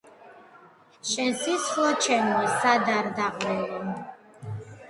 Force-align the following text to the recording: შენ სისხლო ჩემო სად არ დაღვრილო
შენ 1.09 1.35
სისხლო 1.41 1.85
ჩემო 2.07 2.41
სად 2.65 2.91
არ 2.97 3.11
დაღვრილო 3.21 3.95